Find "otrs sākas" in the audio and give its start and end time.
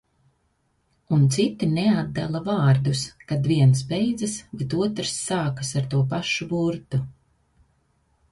4.87-5.71